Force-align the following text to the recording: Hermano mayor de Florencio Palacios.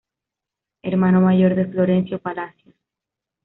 Hermano 0.81 1.21
mayor 1.21 1.53
de 1.53 1.67
Florencio 1.67 2.17
Palacios. 2.19 2.73